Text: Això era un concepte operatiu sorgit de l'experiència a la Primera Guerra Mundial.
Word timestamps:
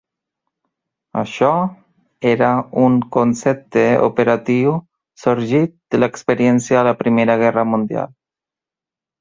Això 1.21 1.49
era 2.31 2.49
un 2.85 2.95
concepte 3.17 3.83
operatiu 4.07 4.73
sorgit 5.25 5.77
de 5.97 6.03
l'experiència 6.03 6.81
a 6.81 6.87
la 6.91 6.99
Primera 7.03 7.41
Guerra 7.45 7.69
Mundial. 7.77 8.13